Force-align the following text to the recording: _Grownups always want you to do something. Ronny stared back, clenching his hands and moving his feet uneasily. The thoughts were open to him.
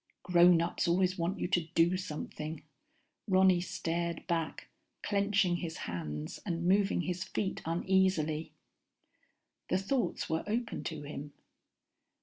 _Grownups 0.23 0.87
always 0.87 1.15
want 1.19 1.39
you 1.39 1.47
to 1.49 1.67
do 1.75 1.95
something. 1.95 2.63
Ronny 3.27 3.61
stared 3.61 4.25
back, 4.25 4.69
clenching 5.03 5.57
his 5.57 5.77
hands 5.77 6.39
and 6.43 6.67
moving 6.67 7.01
his 7.01 7.23
feet 7.23 7.61
uneasily. 7.65 8.51
The 9.69 9.77
thoughts 9.77 10.27
were 10.27 10.43
open 10.47 10.83
to 10.85 11.03
him. 11.03 11.33